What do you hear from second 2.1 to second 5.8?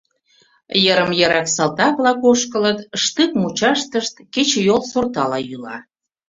ошкылыт, штык мучаштышт кечыйол сортала йӱла...